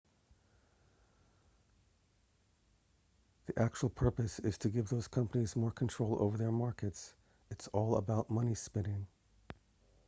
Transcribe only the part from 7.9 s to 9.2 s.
about money spinning